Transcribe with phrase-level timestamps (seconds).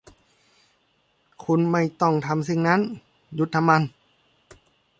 [1.45, 2.79] คุณไม่ต้องทำสิ่งนั้น
[3.35, 3.81] หยุดทำมัน